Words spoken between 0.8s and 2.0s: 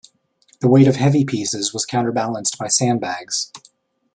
of heavy pieces was